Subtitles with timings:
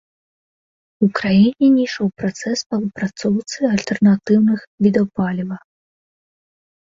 [1.07, 5.57] У краіне не ішоў працэс па выпрацоўцы альтэрнатыўных відаў паліва.